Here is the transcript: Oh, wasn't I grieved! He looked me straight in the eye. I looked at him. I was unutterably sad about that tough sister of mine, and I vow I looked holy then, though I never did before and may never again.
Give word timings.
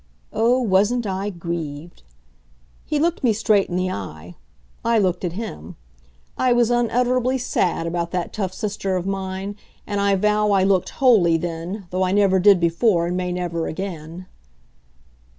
Oh, 0.33 0.59
wasn't 0.59 1.05
I 1.05 1.29
grieved! 1.29 2.01
He 2.85 2.97
looked 2.97 3.23
me 3.23 3.33
straight 3.33 3.69
in 3.69 3.75
the 3.75 3.91
eye. 3.91 4.33
I 4.83 4.97
looked 4.97 5.23
at 5.23 5.33
him. 5.33 5.75
I 6.39 6.53
was 6.53 6.71
unutterably 6.71 7.37
sad 7.37 7.85
about 7.85 8.09
that 8.09 8.33
tough 8.33 8.51
sister 8.51 8.95
of 8.95 9.05
mine, 9.05 9.55
and 9.85 10.01
I 10.01 10.15
vow 10.15 10.53
I 10.53 10.63
looked 10.63 10.89
holy 10.97 11.37
then, 11.37 11.85
though 11.91 12.01
I 12.01 12.13
never 12.13 12.39
did 12.39 12.59
before 12.59 13.05
and 13.05 13.15
may 13.15 13.31
never 13.31 13.67
again. 13.67 14.25